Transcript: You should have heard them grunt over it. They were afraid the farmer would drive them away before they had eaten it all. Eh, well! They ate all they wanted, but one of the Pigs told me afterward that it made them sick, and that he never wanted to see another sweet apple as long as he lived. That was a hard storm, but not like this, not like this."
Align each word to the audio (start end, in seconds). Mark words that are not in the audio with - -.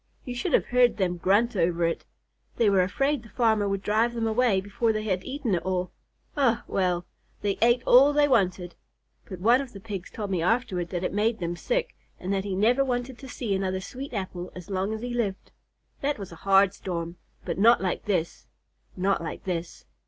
You 0.25 0.33
should 0.33 0.53
have 0.53 0.65
heard 0.65 0.97
them 0.97 1.17
grunt 1.17 1.55
over 1.55 1.85
it. 1.85 2.05
They 2.57 2.71
were 2.71 2.81
afraid 2.81 3.21
the 3.21 3.29
farmer 3.29 3.69
would 3.69 3.83
drive 3.83 4.15
them 4.15 4.25
away 4.25 4.59
before 4.59 4.91
they 4.91 5.03
had 5.03 5.23
eaten 5.23 5.53
it 5.53 5.61
all. 5.61 5.91
Eh, 6.35 6.57
well! 6.67 7.05
They 7.43 7.59
ate 7.61 7.83
all 7.85 8.11
they 8.11 8.27
wanted, 8.27 8.73
but 9.29 9.39
one 9.39 9.61
of 9.61 9.73
the 9.73 9.79
Pigs 9.79 10.09
told 10.09 10.31
me 10.31 10.41
afterward 10.41 10.89
that 10.89 11.03
it 11.03 11.13
made 11.13 11.37
them 11.37 11.55
sick, 11.55 11.95
and 12.19 12.33
that 12.33 12.45
he 12.45 12.55
never 12.55 12.83
wanted 12.83 13.19
to 13.19 13.29
see 13.29 13.53
another 13.53 13.79
sweet 13.79 14.11
apple 14.11 14.51
as 14.55 14.71
long 14.71 14.91
as 14.91 15.01
he 15.01 15.13
lived. 15.13 15.51
That 16.01 16.17
was 16.17 16.31
a 16.31 16.35
hard 16.49 16.73
storm, 16.73 17.17
but 17.45 17.59
not 17.59 17.79
like 17.79 18.05
this, 18.05 18.47
not 18.97 19.21
like 19.21 19.43
this." 19.43 19.85